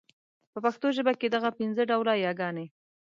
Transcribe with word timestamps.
په 0.51 0.59
پښتو 0.65 0.87
ژبه 0.97 1.13
کي 1.19 1.27
دغه 1.35 1.49
پنځه 1.59 1.81
ډوله 1.91 2.13
يې 2.23 2.31
ګاني 2.39 2.65